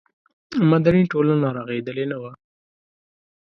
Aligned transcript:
مدني 0.69 1.03
ټولنه 1.11 1.47
رغېدلې 1.57 2.05
نه 2.11 2.17
وه. 2.21 2.31